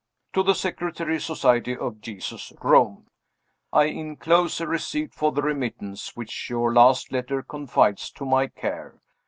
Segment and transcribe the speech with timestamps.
[0.33, 3.05] To the Secretary, Society of Jesus, Rome.
[3.71, 8.99] I inclose a receipt for the remittance which your last letter confides to my care.